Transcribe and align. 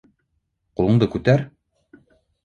Ҡулыңды 0.79 1.07
күтәр? 1.15 1.43